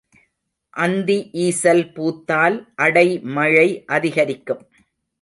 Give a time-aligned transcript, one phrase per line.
[0.73, 4.63] அந்தி ஈசல் பூத்தால் அடைமழை அதிகரிக்கும்.